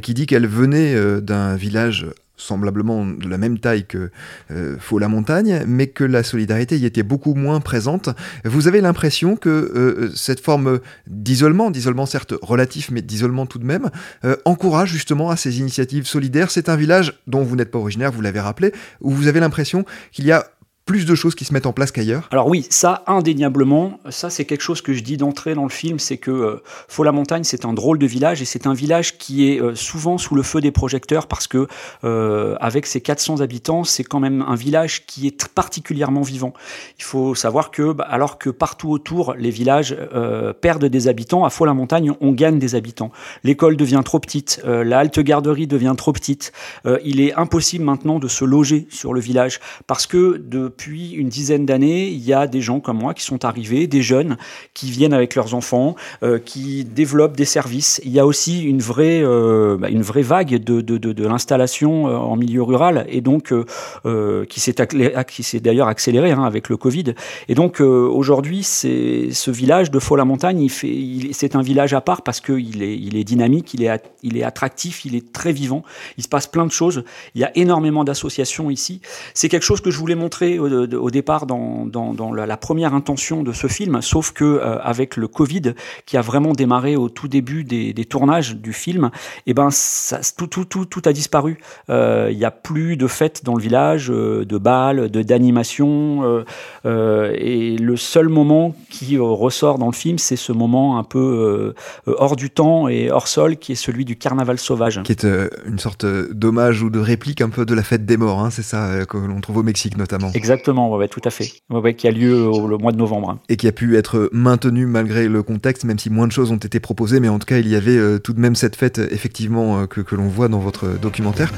qui 0.02 0.14
dit 0.14 0.26
qu'elle 0.26 0.46
venait 0.46 0.94
d'un 1.20 1.56
village 1.56 2.06
semblablement 2.44 3.06
de 3.06 3.28
la 3.28 3.38
même 3.38 3.58
taille 3.58 3.84
que 3.84 4.10
euh, 4.50 4.76
Faux 4.78 4.98
la 4.98 5.08
montagne, 5.08 5.64
mais 5.66 5.86
que 5.86 6.04
la 6.04 6.22
solidarité 6.22 6.78
y 6.78 6.86
était 6.86 7.02
beaucoup 7.02 7.34
moins 7.34 7.60
présente. 7.60 8.10
Vous 8.44 8.68
avez 8.68 8.80
l'impression 8.80 9.36
que 9.36 9.48
euh, 9.48 10.10
cette 10.14 10.40
forme 10.40 10.80
d'isolement, 11.06 11.70
d'isolement 11.70 12.06
certes 12.06 12.34
relatif, 12.42 12.90
mais 12.90 13.02
d'isolement 13.02 13.46
tout 13.46 13.58
de 13.58 13.66
même, 13.66 13.90
euh, 14.24 14.36
encourage 14.44 14.90
justement 14.90 15.30
à 15.30 15.36
ces 15.36 15.58
initiatives 15.58 16.06
solidaires. 16.06 16.50
C'est 16.50 16.68
un 16.68 16.76
village 16.76 17.20
dont 17.26 17.42
vous 17.42 17.56
n'êtes 17.56 17.70
pas 17.70 17.78
originaire, 17.78 18.12
vous 18.12 18.20
l'avez 18.20 18.40
rappelé, 18.40 18.72
où 19.00 19.10
vous 19.10 19.28
avez 19.28 19.40
l'impression 19.40 19.84
qu'il 20.12 20.26
y 20.26 20.32
a 20.32 20.46
plus 20.86 21.06
de 21.06 21.14
choses 21.14 21.34
qui 21.34 21.44
se 21.44 21.52
mettent 21.52 21.66
en 21.66 21.72
place 21.72 21.92
qu'ailleurs 21.92 22.28
Alors 22.30 22.48
oui, 22.48 22.66
ça 22.70 23.02
indéniablement, 23.06 23.98
ça 24.10 24.28
c'est 24.28 24.44
quelque 24.44 24.60
chose 24.60 24.82
que 24.82 24.92
je 24.92 25.02
dis 25.02 25.16
d'entrée 25.16 25.54
dans 25.54 25.62
le 25.62 25.70
film, 25.70 25.98
c'est 25.98 26.18
que 26.18 26.30
euh, 26.30 26.62
Faux-la-Montagne 26.88 27.44
c'est 27.44 27.64
un 27.64 27.72
drôle 27.72 27.98
de 27.98 28.06
village 28.06 28.42
et 28.42 28.44
c'est 28.44 28.66
un 28.66 28.74
village 28.74 29.16
qui 29.16 29.48
est 29.50 29.60
euh, 29.60 29.74
souvent 29.74 30.18
sous 30.18 30.34
le 30.34 30.42
feu 30.42 30.60
des 30.60 30.72
projecteurs 30.72 31.26
parce 31.26 31.46
que 31.46 31.68
euh, 32.04 32.56
avec 32.60 32.86
ses 32.86 33.00
400 33.00 33.40
habitants, 33.40 33.84
c'est 33.84 34.04
quand 34.04 34.20
même 34.20 34.42
un 34.42 34.54
village 34.54 35.06
qui 35.06 35.26
est 35.26 35.48
particulièrement 35.48 36.22
vivant. 36.22 36.52
Il 36.98 37.04
faut 37.04 37.34
savoir 37.34 37.70
que 37.70 37.92
bah, 37.92 38.06
alors 38.08 38.38
que 38.38 38.50
partout 38.50 38.90
autour 38.90 39.34
les 39.34 39.50
villages 39.50 39.96
euh, 40.14 40.52
perdent 40.52 40.84
des 40.84 41.08
habitants, 41.08 41.44
à 41.44 41.50
Faux-la-Montagne 41.50 42.12
on 42.20 42.32
gagne 42.32 42.58
des 42.58 42.74
habitants. 42.74 43.10
L'école 43.42 43.76
devient 43.76 44.02
trop 44.04 44.18
petite, 44.18 44.60
euh, 44.64 44.84
la 44.84 44.98
halte 44.98 45.20
garderie 45.20 45.66
devient 45.66 45.94
trop 45.96 46.12
petite. 46.12 46.52
Euh, 46.86 46.98
il 47.04 47.20
est 47.20 47.34
impossible 47.34 47.84
maintenant 47.84 48.18
de 48.18 48.28
se 48.28 48.44
loger 48.44 48.86
sur 48.90 49.14
le 49.14 49.20
village 49.20 49.60
parce 49.86 50.06
que 50.06 50.38
de 50.38 50.73
depuis 50.74 51.12
une 51.12 51.28
dizaine 51.28 51.66
d'années, 51.66 52.08
il 52.08 52.24
y 52.24 52.32
a 52.32 52.48
des 52.48 52.60
gens 52.60 52.80
comme 52.80 52.98
moi 52.98 53.14
qui 53.14 53.22
sont 53.22 53.44
arrivés, 53.44 53.86
des 53.86 54.02
jeunes 54.02 54.36
qui 54.74 54.90
viennent 54.90 55.12
avec 55.12 55.36
leurs 55.36 55.54
enfants, 55.54 55.94
euh, 56.24 56.40
qui 56.40 56.84
développent 56.84 57.36
des 57.36 57.44
services. 57.44 58.00
Il 58.04 58.10
y 58.10 58.18
a 58.18 58.26
aussi 58.26 58.64
une 58.64 58.80
vraie, 58.80 59.22
euh, 59.22 59.76
bah, 59.76 59.88
une 59.88 60.02
vraie 60.02 60.22
vague 60.22 60.56
de, 60.56 60.80
de, 60.80 60.98
de, 60.98 61.26
l'installation 61.28 62.08
euh, 62.08 62.16
en 62.16 62.34
milieu 62.34 62.62
rural 62.64 63.06
et 63.08 63.20
donc 63.20 63.52
euh, 63.52 63.64
euh 64.04 64.44
qui 64.46 64.58
s'est 64.58 65.60
d'ailleurs 65.60 65.86
accéléré 65.86 66.32
hein, 66.32 66.42
avec 66.42 66.68
le 66.68 66.76
Covid. 66.76 67.14
Et 67.48 67.54
donc 67.54 67.80
aujourd'hui, 67.80 68.64
ce 68.64 69.50
village 69.50 69.92
de 69.92 70.00
Faux-la-Montagne, 70.00 70.60
il, 70.60 71.34
c'est 71.34 71.54
un 71.54 71.62
village 71.62 71.94
à 71.94 72.00
part 72.00 72.22
parce 72.22 72.40
qu'il 72.40 72.82
est, 72.82 72.98
il 72.98 73.16
est 73.16 73.24
dynamique, 73.24 73.74
il 73.74 73.84
est, 73.84 74.02
il 74.24 74.36
est 74.36 74.42
attractif, 74.42 75.04
il 75.04 75.14
est 75.14 75.32
très 75.32 75.52
vivant. 75.52 75.84
Il 76.18 76.24
se 76.24 76.28
passe 76.28 76.48
plein 76.48 76.66
de 76.66 76.72
choses. 76.72 77.04
Il 77.36 77.40
y 77.40 77.44
a 77.44 77.56
énormément 77.56 78.02
d'associations 78.02 78.70
ici. 78.70 79.00
C'est 79.34 79.48
quelque 79.48 79.62
chose 79.62 79.80
que 79.80 79.90
je 79.90 79.98
voulais 79.98 80.16
montrer 80.16 80.58
au, 80.64 80.94
au 80.94 81.10
départ 81.10 81.46
dans, 81.46 81.86
dans, 81.86 82.14
dans 82.14 82.32
la, 82.32 82.56
première 82.56 82.94
intention 82.94 83.42
de 83.42 83.52
ce 83.52 83.66
film, 83.66 84.00
sauf 84.00 84.32
que 84.32 84.44
euh, 84.44 84.78
avec 84.80 85.16
le 85.16 85.28
Covid 85.28 85.74
qui 86.06 86.16
a 86.16 86.20
vraiment 86.20 86.52
démarré 86.52 86.96
au 86.96 87.08
tout 87.08 87.28
début 87.28 87.64
des, 87.64 87.92
des 87.92 88.04
tournages 88.04 88.56
du 88.56 88.72
film, 88.72 89.10
et 89.46 89.50
eh 89.50 89.54
ben 89.54 89.68
ça, 89.70 90.20
tout, 90.36 90.46
tout, 90.46 90.64
tout, 90.64 90.84
tout 90.84 91.02
a 91.04 91.12
disparu. 91.12 91.58
Euh, 91.90 92.28
il 92.30 92.38
n'y 92.38 92.44
a 92.44 92.50
plus 92.50 92.96
de 92.96 93.06
fêtes 93.06 93.44
dans 93.44 93.54
le 93.54 93.62
village, 93.62 94.10
euh, 94.10 94.44
de 94.44 94.58
balles, 94.58 95.10
de 95.10 95.22
d'animation, 95.22 96.22
euh, 96.22 96.44
euh, 96.84 97.34
et 97.36 97.76
le 97.76 97.96
seul 97.96 98.28
moment 98.28 98.74
qui 98.90 99.16
ressort 99.18 99.78
dans 99.78 99.86
le 99.86 99.92
film, 99.92 100.18
c'est 100.18 100.36
ce 100.36 100.52
moment 100.52 100.98
un 100.98 101.04
peu 101.04 101.74
hors 102.06 102.36
du 102.36 102.50
temps 102.50 102.88
et 102.88 103.10
hors 103.10 103.28
sol, 103.28 103.56
qui 103.56 103.72
est 103.72 103.76
celui 103.76 104.04
du 104.04 104.16
carnaval 104.16 104.58
sauvage, 104.58 105.00
qui 105.02 105.12
est 105.12 105.26
une 105.66 105.78
sorte 105.78 106.04
d'hommage 106.04 106.82
ou 106.82 106.90
de 106.90 106.98
réplique 106.98 107.40
un 107.40 107.48
peu 107.48 107.64
de 107.64 107.74
la 107.74 107.82
fête 107.82 108.04
des 108.04 108.16
morts. 108.16 108.40
Hein, 108.40 108.50
c'est 108.50 108.62
ça 108.62 109.06
que 109.06 109.16
l'on 109.16 109.40
trouve 109.40 109.58
au 109.58 109.62
Mexique 109.62 109.96
notamment. 109.96 110.30
Exactement, 110.34 110.53
ouais, 110.96 111.08
tout 111.08 111.20
à 111.24 111.30
fait. 111.30 111.50
Qui 111.96 112.08
a 112.08 112.10
lieu 112.10 112.50
le 112.68 112.78
mois 112.78 112.92
de 112.92 112.96
novembre. 112.96 113.30
Hein. 113.30 113.38
Et 113.48 113.56
qui 113.56 113.68
a 113.68 113.72
pu 113.72 113.96
être 113.96 114.28
maintenu 114.32 114.86
malgré 114.86 115.28
le 115.28 115.42
contexte, 115.42 115.84
même 115.84 115.98
si 115.98 116.10
moins 116.10 116.26
de 116.26 116.32
choses 116.32 116.50
ont 116.50 116.56
été 116.56 116.80
proposées, 116.80 117.20
mais 117.20 117.28
en 117.28 117.38
tout 117.38 117.46
cas, 117.46 117.58
il 117.58 117.68
y 117.68 117.76
avait 117.76 117.96
euh, 117.96 118.18
tout 118.18 118.32
de 118.32 118.40
même 118.40 118.54
cette 118.54 118.76
fête, 118.76 118.98
effectivement, 118.98 119.80
euh, 119.80 119.86
que 119.86 120.14
l'on 120.14 120.28
voit 120.28 120.48
dans 120.48 120.60
votre 120.60 120.98
documentaire. 121.00 121.52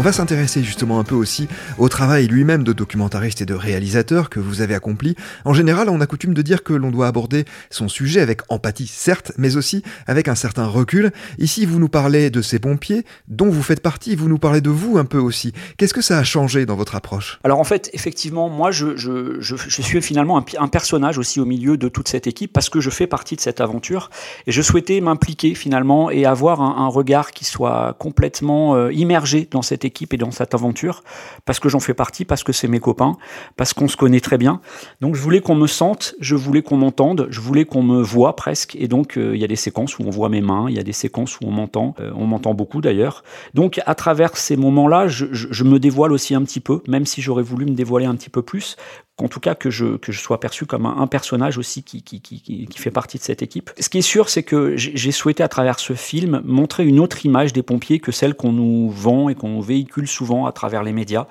On 0.00 0.02
va 0.02 0.12
s'intéresser 0.12 0.62
justement 0.64 0.98
un 0.98 1.04
peu 1.04 1.14
aussi 1.14 1.46
au 1.76 1.90
travail 1.90 2.26
lui-même 2.26 2.64
de 2.64 2.72
documentariste 2.72 3.42
et 3.42 3.44
de 3.44 3.52
réalisateur 3.52 4.30
que 4.30 4.40
vous 4.40 4.62
avez 4.62 4.74
accompli. 4.74 5.14
En 5.44 5.52
général, 5.52 5.90
on 5.90 6.00
a 6.00 6.06
coutume 6.06 6.32
de 6.32 6.40
dire 6.40 6.62
que 6.62 6.72
l'on 6.72 6.90
doit 6.90 7.06
aborder 7.06 7.44
son 7.68 7.86
sujet 7.86 8.22
avec 8.22 8.40
empathie, 8.48 8.86
certes, 8.86 9.32
mais 9.36 9.56
aussi 9.56 9.82
avec 10.06 10.28
un 10.28 10.34
certain 10.34 10.64
recul. 10.64 11.12
Ici, 11.36 11.66
vous 11.66 11.78
nous 11.78 11.90
parlez 11.90 12.30
de 12.30 12.40
ces 12.40 12.58
pompiers 12.58 13.04
dont 13.28 13.50
vous 13.50 13.62
faites 13.62 13.82
partie, 13.82 14.16
vous 14.16 14.30
nous 14.30 14.38
parlez 14.38 14.62
de 14.62 14.70
vous 14.70 14.96
un 14.96 15.04
peu 15.04 15.18
aussi. 15.18 15.52
Qu'est-ce 15.76 15.92
que 15.92 16.00
ça 16.00 16.16
a 16.16 16.24
changé 16.24 16.64
dans 16.64 16.76
votre 16.76 16.94
approche? 16.96 17.38
Alors 17.44 17.60
en 17.60 17.64
fait, 17.64 17.90
effectivement, 17.92 18.48
moi, 18.48 18.70
je, 18.70 18.94
suis 19.68 20.00
finalement 20.00 20.42
un, 20.58 20.68
personnage 20.68 21.18
aussi 21.18 21.40
au 21.40 21.44
milieu 21.44 21.76
de 21.76 21.88
toute 21.88 22.08
cette 22.08 22.26
équipe 22.26 22.54
parce 22.54 22.70
que 22.70 22.80
je 22.80 22.88
fais 22.88 23.06
partie 23.06 23.36
de 23.36 23.42
cette 23.42 23.60
aventure 23.60 24.08
et 24.46 24.52
je 24.52 24.62
souhaitais 24.62 25.02
m'impliquer 25.02 25.54
finalement 25.54 26.10
et 26.10 26.24
avoir 26.24 26.62
un, 26.62 26.86
un, 26.86 26.88
regard 26.88 27.32
qui 27.32 27.44
soit 27.44 27.96
complètement 27.98 28.76
euh, 28.76 28.90
immergé 28.94 29.46
dans 29.50 29.60
cette 29.60 29.84
équipe 29.84 29.89
équipe 29.90 30.14
et 30.14 30.16
dans 30.16 30.30
cette 30.30 30.54
aventure, 30.54 31.02
parce 31.44 31.60
que 31.60 31.68
j'en 31.68 31.80
fais 31.80 31.94
partie, 31.94 32.24
parce 32.24 32.42
que 32.44 32.52
c'est 32.52 32.68
mes 32.68 32.80
copains, 32.80 33.16
parce 33.56 33.72
qu'on 33.74 33.88
se 33.88 33.96
connaît 33.96 34.20
très 34.20 34.38
bien. 34.38 34.60
Donc 35.00 35.14
je 35.16 35.20
voulais 35.20 35.40
qu'on 35.40 35.56
me 35.56 35.66
sente, 35.66 36.14
je 36.20 36.36
voulais 36.36 36.62
qu'on 36.62 36.76
m'entende, 36.76 37.26
je 37.30 37.40
voulais 37.40 37.64
qu'on 37.64 37.82
me 37.82 38.00
voit 38.00 38.36
presque. 38.36 38.76
Et 38.76 38.88
donc 38.88 39.14
il 39.16 39.22
euh, 39.22 39.36
y 39.36 39.44
a 39.44 39.48
des 39.48 39.56
séquences 39.56 39.98
où 39.98 40.02
on 40.04 40.10
voit 40.10 40.28
mes 40.28 40.40
mains, 40.40 40.66
il 40.68 40.76
y 40.76 40.80
a 40.80 40.82
des 40.82 40.92
séquences 40.92 41.38
où 41.40 41.44
on 41.46 41.50
m'entend, 41.50 41.94
euh, 42.00 42.12
on 42.14 42.26
m'entend 42.26 42.54
beaucoup 42.54 42.80
d'ailleurs. 42.80 43.24
Donc 43.54 43.80
à 43.84 43.94
travers 43.94 44.36
ces 44.36 44.56
moments-là, 44.56 45.08
je 45.08 45.64
me 45.64 45.78
dévoile 45.78 46.12
aussi 46.12 46.34
un 46.34 46.42
petit 46.42 46.60
peu, 46.60 46.80
même 46.86 47.06
si 47.06 47.20
j'aurais 47.20 47.42
voulu 47.42 47.66
me 47.66 47.74
dévoiler 47.74 48.06
un 48.06 48.14
petit 48.14 48.30
peu 48.30 48.42
plus, 48.42 48.76
en 49.22 49.28
tout 49.28 49.40
cas 49.40 49.54
que 49.54 49.70
je, 49.70 49.96
que 49.96 50.12
je 50.12 50.20
sois 50.20 50.40
perçu 50.40 50.66
comme 50.66 50.86
un, 50.86 50.98
un 50.98 51.06
personnage 51.06 51.58
aussi 51.58 51.82
qui, 51.82 52.02
qui, 52.02 52.20
qui, 52.20 52.40
qui, 52.40 52.78
fait 52.78 52.90
partie 52.90 53.18
de 53.18 53.22
cette 53.22 53.42
équipe. 53.42 53.70
Ce 53.78 53.88
qui 53.88 53.98
est 53.98 54.02
sûr, 54.02 54.28
c'est 54.28 54.42
que 54.42 54.76
j'ai 54.76 55.12
souhaité 55.12 55.42
à 55.42 55.48
travers 55.48 55.78
ce 55.78 55.92
film 55.92 56.40
montrer 56.44 56.84
une 56.86 57.00
autre 57.00 57.24
image 57.26 57.52
des 57.52 57.62
pompiers 57.62 58.00
que 58.00 58.12
celle 58.12 58.34
qu'on 58.34 58.52
nous 58.52 58.90
vend 58.90 59.28
et 59.28 59.34
qu'on 59.34 59.60
véhicule 59.60 60.08
souvent 60.08 60.46
à 60.46 60.52
travers 60.52 60.82
les 60.82 60.92
médias. 60.92 61.26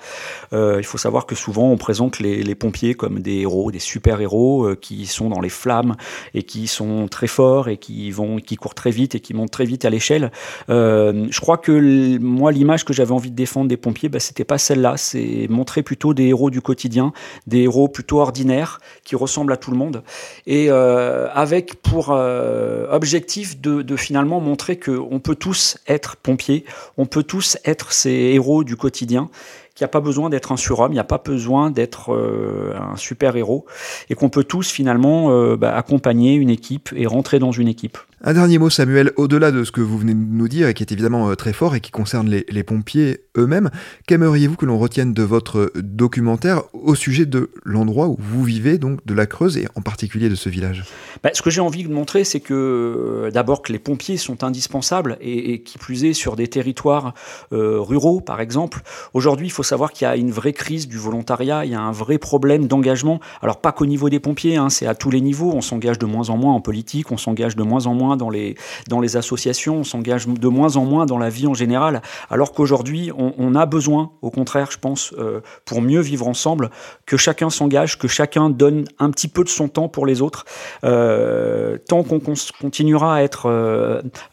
Euh, 0.52 0.76
il 0.78 0.84
faut 0.84 0.98
savoir 0.98 1.26
que 1.26 1.34
souvent 1.34 1.70
on 1.70 1.76
présente 1.76 2.18
les, 2.18 2.42
les 2.42 2.54
pompiers 2.54 2.94
comme 2.94 3.20
des 3.20 3.38
héros, 3.38 3.70
des 3.70 3.78
super-héros 3.78 4.66
euh, 4.66 4.78
qui 4.80 5.06
sont 5.06 5.28
dans 5.28 5.40
les 5.40 5.48
flammes 5.48 5.96
et 6.34 6.42
qui 6.42 6.66
sont 6.66 7.08
très 7.08 7.26
forts 7.26 7.68
et 7.68 7.76
qui 7.76 8.10
vont, 8.10 8.36
qui 8.36 8.56
courent 8.56 8.74
très 8.74 8.90
vite 8.90 9.14
et 9.14 9.20
qui 9.20 9.34
montent 9.34 9.50
très 9.50 9.64
vite 9.64 9.84
à 9.84 9.90
l'échelle. 9.90 10.30
Euh, 10.68 11.26
je 11.30 11.40
crois 11.40 11.58
que 11.58 12.18
moi, 12.18 12.52
l'image 12.52 12.84
que 12.84 12.92
j'avais 12.92 13.12
envie 13.12 13.30
de 13.30 13.36
défendre 13.36 13.68
des 13.68 13.76
pompiers, 13.76 14.08
bah, 14.08 14.20
c'était 14.20 14.44
pas 14.44 14.58
celle-là. 14.58 14.96
C'est 14.96 15.46
montrer 15.48 15.82
plutôt 15.82 16.14
des 16.14 16.26
héros 16.26 16.50
du 16.50 16.60
quotidien, 16.60 17.12
des 17.46 17.62
héros 17.62 17.79
plutôt 17.88 18.20
ordinaire 18.20 18.80
qui 19.04 19.16
ressemble 19.16 19.52
à 19.52 19.56
tout 19.56 19.70
le 19.70 19.76
monde 19.76 20.02
et 20.46 20.70
euh, 20.70 21.28
avec 21.32 21.82
pour 21.82 22.10
euh, 22.10 22.86
objectif 22.90 23.60
de, 23.60 23.96
finalement 23.96 24.40
montrer 24.40 24.76
que 24.76 24.92
on 24.92 25.18
peut 25.18 25.34
tous 25.34 25.78
être 25.86 26.16
pompiers, 26.16 26.64
on 26.96 27.06
peut 27.06 27.22
tous 27.22 27.58
être 27.64 27.92
ces 27.92 28.10
héros 28.10 28.64
du 28.64 28.76
quotidien 28.76 29.28
qu'il 29.74 29.84
n'y 29.84 29.90
a 29.90 29.92
pas 29.92 30.00
besoin 30.00 30.30
d'être 30.30 30.52
un 30.52 30.56
surhomme, 30.56 30.92
il 30.92 30.96
n'y 30.96 31.00
a 31.00 31.04
pas 31.04 31.18
besoin 31.24 31.70
d'être 31.70 32.12
euh, 32.12 32.74
un 32.78 32.96
super 32.96 33.36
héros 33.36 33.66
et 34.08 34.14
qu'on 34.14 34.28
peut 34.28 34.44
tous 34.44 34.70
finalement 34.70 35.30
bah, 35.56 35.74
accompagner 35.74 36.34
une 36.34 36.50
équipe 36.50 36.90
et 36.96 37.06
rentrer 37.06 37.38
dans 37.38 37.52
une 37.52 37.68
équipe. 37.68 37.98
Un 38.22 38.34
dernier 38.34 38.58
mot, 38.58 38.68
Samuel, 38.68 39.12
au-delà 39.16 39.50
de 39.50 39.64
ce 39.64 39.72
que 39.72 39.80
vous 39.80 39.96
venez 39.96 40.12
de 40.12 40.18
nous 40.18 40.46
dire 40.46 40.68
et 40.68 40.74
qui 40.74 40.82
est 40.82 40.92
évidemment 40.92 41.30
euh, 41.30 41.36
très 41.36 41.54
fort 41.54 41.74
et 41.74 41.80
qui 41.80 41.90
concerne 41.90 42.28
les, 42.28 42.62
pompiers 42.62 43.20
eux-mêmes, 43.38 43.70
qu'aimeriez-vous 44.06 44.56
que 44.56 44.66
l'on 44.66 44.78
retienne 44.78 45.14
de 45.14 45.22
votre 45.22 45.72
documentaire 45.76 46.64
au 46.74 46.94
sujet 46.94 47.24
de 47.24 47.48
l'endroit 47.64 48.08
où 48.08 48.18
vous 48.18 48.44
vivez, 48.44 48.76
donc 48.76 49.06
de 49.06 49.14
la 49.14 49.24
Creuse 49.24 49.56
et 49.56 49.68
en 49.74 49.80
particulier 49.80 50.28
de 50.28 50.34
ce 50.34 50.50
village? 50.50 50.84
Bah, 51.22 51.30
Ce 51.32 51.40
que 51.40 51.48
j'ai 51.48 51.62
envie 51.62 51.82
de 51.82 51.90
montrer, 51.90 52.24
c'est 52.24 52.40
que 52.40 52.52
euh, 52.52 53.30
d'abord 53.30 53.62
que 53.62 53.72
les 53.72 53.78
pompiers 53.78 54.18
sont 54.18 54.44
indispensables 54.44 55.16
et, 55.22 55.62
qui 55.62 55.78
plus 55.78 56.04
est 56.04 56.12
sur 56.12 56.36
des 56.36 56.46
territoires 56.46 57.14
euh, 57.54 57.80
ruraux, 57.80 58.20
par 58.20 58.42
exemple. 58.42 58.82
Aujourd'hui, 59.14 59.46
il 59.46 59.50
faut 59.50 59.62
savoir 59.62 59.92
qu'il 59.92 60.04
y 60.04 60.08
a 60.08 60.16
une 60.16 60.30
vraie 60.30 60.52
crise 60.52 60.88
du 60.88 60.98
volontariat, 60.98 61.64
il 61.64 61.70
y 61.70 61.74
a 61.74 61.80
un 61.80 61.92
vrai 61.92 62.18
problème 62.18 62.66
d'engagement. 62.66 63.18
Alors 63.40 63.62
pas 63.62 63.72
qu'au 63.72 63.86
niveau 63.86 64.10
des 64.10 64.20
pompiers, 64.20 64.56
hein, 64.56 64.68
c'est 64.68 64.86
à 64.86 64.94
tous 64.94 65.10
les 65.10 65.22
niveaux. 65.22 65.52
On 65.54 65.62
s'engage 65.62 65.98
de 65.98 66.04
moins 66.04 66.28
en 66.28 66.36
moins 66.36 66.52
en 66.52 66.60
politique, 66.60 67.10
on 67.12 67.16
s'engage 67.16 67.56
de 67.56 67.62
moins 67.62 67.86
en 67.86 67.94
moins 67.94 68.09
dans 68.16 68.30
les, 68.30 68.56
dans 68.88 69.00
les 69.00 69.16
associations, 69.16 69.76
on 69.76 69.84
s'engage 69.84 70.26
de 70.26 70.48
moins 70.48 70.76
en 70.76 70.84
moins 70.84 71.06
dans 71.06 71.18
la 71.18 71.28
vie 71.28 71.46
en 71.46 71.54
général, 71.54 72.02
alors 72.30 72.52
qu'aujourd'hui, 72.52 73.10
on, 73.16 73.54
a 73.54 73.66
besoin, 73.66 74.12
au 74.22 74.30
contraire, 74.30 74.68
je 74.70 74.78
pense, 74.78 75.12
euh, 75.18 75.40
pour 75.64 75.82
mieux 75.82 76.00
vivre 76.00 76.28
ensemble, 76.28 76.70
que 77.06 77.16
chacun 77.16 77.50
s'engage, 77.50 77.98
que 77.98 78.08
chacun 78.08 78.50
donne 78.50 78.84
un 78.98 79.10
petit 79.10 79.28
peu 79.28 79.42
de 79.44 79.48
son 79.48 79.68
temps 79.68 79.88
pour 79.88 80.06
les 80.06 80.22
autres. 80.22 80.44
Euh, 80.84 81.78
tant 81.88 82.02
qu'on 82.02 82.20
continuera 82.60 83.16
à 83.16 83.22
être 83.22 83.46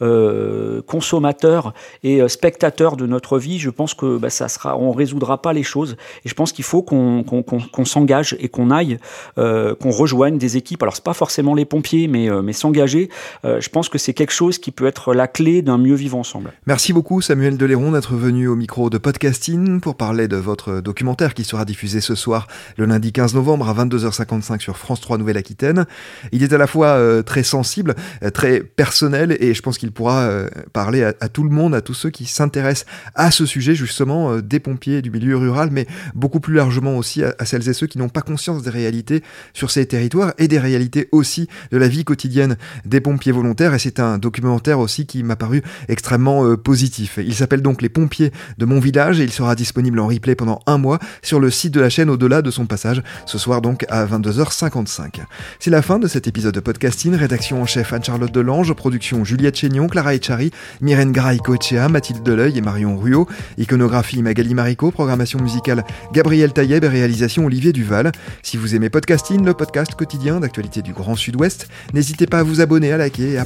euh, 0.02 0.82
consommateur 0.84 1.74
et 2.04 2.28
spectateur 2.28 2.96
de 2.96 3.08
notre 3.08 3.40
vie, 3.40 3.60
je 3.60 3.70
pense 3.70 3.94
que 3.94 4.18
bah, 4.18 4.30
ça 4.30 4.48
sera, 4.48 4.78
on 4.78 4.92
résoudra 4.92 5.42
pas 5.42 5.54
les 5.54 5.64
choses. 5.64 5.98
Et 6.26 6.30
je 6.30 6.34
pense 6.34 6.52
qu'il 6.52 6.66
faut 6.66 6.84
qu'on 6.84 7.24
qu 7.24 7.44
qu 7.44 7.86
s'engage 7.86 8.36
et 8.40 8.50
qu'on 8.50 8.70
aille, 8.70 9.00
qu'on 9.36 9.92
rejoigne 9.92 10.38
des 10.38 10.58
équipes. 10.58 10.84
Alors 10.84 10.96
c'est 10.96 11.04
pas 11.04 11.14
forcément 11.14 11.56
les 11.56 11.66
pompiers, 11.66 12.08
mais, 12.08 12.30
mais 12.42 12.54
s'engager. 12.54 13.10
Euh, 13.46 13.62
je 13.68 13.72
pense 13.72 13.90
que 13.90 13.98
c'est 13.98 14.14
quelque 14.14 14.32
chose 14.32 14.60
qui 14.60 14.72
peut 14.72 14.86
être 14.86 15.14
la 15.14 15.28
clé 15.28 15.62
d'un 15.62 15.78
mieux 15.78 15.94
vivre 15.94 16.18
ensemble. 16.18 16.54
Merci 16.68 16.94
beaucoup 16.94 17.20
Samuel 17.22 17.58
Deléron 17.58 17.92
d'être 17.92 18.16
venu 18.16 18.48
au 18.48 18.56
micro 18.56 18.90
de 18.90 18.98
Podcasting 18.98 19.82
pour 19.82 19.96
parler 19.96 20.30
de 20.30 20.38
votre 20.38 20.80
documentaire 20.80 21.34
qui 21.34 21.44
sera 21.44 21.66
diffusé 21.66 22.00
ce 22.00 22.16
soir 22.16 22.48
le 22.78 22.86
lundi 22.86 23.12
15 23.12 23.36
novembre 23.36 23.68
à 23.68 23.74
22h55 23.74 24.62
sur 24.62 24.78
France 24.78 25.02
3 25.02 25.18
Nouvelle-Aquitaine. 25.18 25.86
Il 26.32 26.44
est 26.44 26.54
à 26.54 26.58
la 26.58 26.66
fois 26.66 26.92
euh, 26.92 27.24
très 27.24 27.44
sensible, 27.44 27.96
euh, 28.24 28.30
très 28.30 28.62
personnel 28.62 29.36
et 29.38 29.54
je 29.54 29.62
pense 29.62 29.78
qu'il 29.78 29.92
pourra 29.92 30.22
euh, 30.22 30.48
parler 30.72 31.04
à, 31.04 31.14
à, 31.20 31.28
tout 31.28 31.44
le 31.44 31.50
monde, 31.50 31.76
à 31.76 31.82
tous 31.82 31.94
ceux 31.94 32.10
qui 32.10 32.24
s'intéressent 32.24 32.86
à 33.16 33.32
ce 33.32 33.46
sujet 33.46 33.76
justement 33.76 34.38
des 34.38 34.62
pompiers 34.62 35.02
du 35.02 35.12
milieu 35.12 35.36
rural, 35.36 35.72
mais 35.74 35.88
beaucoup 36.16 36.40
plus 36.40 36.54
largement 36.54 36.98
aussi 36.98 37.22
à, 37.22 37.34
celles 37.44 37.68
et 37.68 37.74
ceux 37.74 37.88
qui 37.88 37.98
n'ont 37.98 38.08
pas 38.08 38.22
conscience 38.22 38.64
des 38.64 38.70
réalités 38.70 39.24
sur 39.54 39.72
ces 39.72 39.86
territoires 39.86 40.34
et 40.38 40.48
des 40.48 40.58
réalités 40.58 41.10
aussi 41.12 41.50
de 41.72 41.78
la 41.78 41.90
vie 41.90 42.06
quotidienne 42.06 42.56
des 42.86 43.02
pompiers 43.02 43.34
volontaires. 43.34 43.57
Et 43.60 43.80
c'est 43.80 44.00
un 44.00 44.20
documentaire 44.20 44.78
aussi 44.78 45.08
qui 45.08 45.24
m'a 45.24 45.36
paru 45.36 45.64
extrêmement 45.88 46.46
euh, 46.46 46.58
positif. 46.58 47.18
Il 47.18 47.34
s'appelle 47.34 47.64
donc 47.64 47.82
Les 47.82 47.90
pompiers 47.90 48.32
de 48.60 48.66
mon 48.66 48.80
village 48.80 49.20
et 49.20 49.24
il 49.24 49.32
sera 49.32 49.56
disponible 49.56 50.00
en 50.00 50.08
replay 50.08 50.36
pendant 50.36 50.60
un 50.68 50.78
mois 50.78 51.00
sur 51.24 51.40
le 51.40 51.50
site 51.50 51.74
de 51.74 51.82
la 51.82 51.90
chaîne 51.90 52.10
au-delà 52.10 52.44
de 52.44 52.52
son 52.52 52.68
passage, 52.68 53.02
ce 53.26 53.40
soir 53.40 53.62
donc 53.62 53.86
à 53.90 54.06
22h55. 54.06 55.22
C'est 55.60 55.72
la 55.72 55.82
fin 55.82 55.98
de 55.98 56.08
cet 56.08 56.28
épisode 56.28 56.54
de 56.54 56.60
podcasting. 56.60 57.16
Rédaction 57.16 57.62
en 57.62 57.66
chef 57.66 57.94
Anne-Charlotte 57.94 58.32
Delange, 58.32 58.74
production 58.74 59.24
Juliette 59.24 59.56
Chénion, 59.56 59.88
Clara 59.88 60.14
Echari, 60.14 60.52
Myrène 60.82 61.12
Graïco-Echea, 61.12 61.90
Mathilde 61.90 62.22
Deleuil 62.22 62.58
et 62.58 62.62
Marion 62.62 62.98
Ruot, 62.98 63.28
iconographie 63.58 64.22
Magali 64.22 64.54
Marico, 64.54 64.92
programmation 64.92 65.40
musicale 65.40 65.84
Gabriel 66.14 66.54
Taïeb 66.54 66.84
et 66.84 66.88
réalisation 66.88 67.46
Olivier 67.46 67.74
Duval. 67.74 68.12
Si 68.44 68.58
vous 68.58 68.76
aimez 68.76 68.90
podcasting, 68.90 69.44
le 69.44 69.54
podcast 69.56 69.96
quotidien 69.96 70.40
d'actualité 70.40 70.84
du 70.84 70.94
Grand 70.94 71.16
Sud-Ouest, 71.16 71.68
n'hésitez 71.94 72.28
pas 72.28 72.40
à 72.40 72.44
vous 72.44 72.62
abonner, 72.62 72.92
à 72.92 72.98
liker 72.98 73.32
et 73.32 73.38
à 73.38 73.46